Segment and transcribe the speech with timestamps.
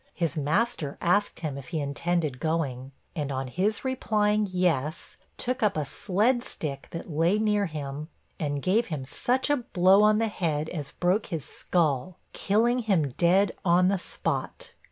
[0.15, 5.77] His master asked him if he intended going, and on his replying 'yes,' took up
[5.77, 8.09] a sled stick that lay near him,
[8.39, 13.09] and gave him such a blow on the head as broke his skull, killing him
[13.09, 14.73] dead on the spot.